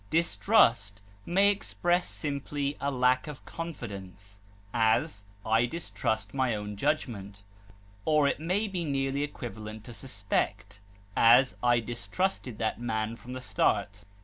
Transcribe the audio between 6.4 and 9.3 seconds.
own judgment; or it may be nearly